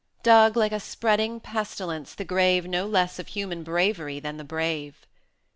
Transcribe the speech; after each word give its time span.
50 0.23 0.23
Dug, 0.23 0.57
like 0.57 0.71
a 0.71 0.79
spreading 0.79 1.39
pestilence, 1.39 2.15
the 2.15 2.25
grave 2.25 2.65
No 2.65 2.87
less 2.87 3.19
of 3.19 3.27
human 3.27 3.61
bravery 3.61 4.19
than 4.19 4.37
the 4.37 4.43
brave! 4.43 5.05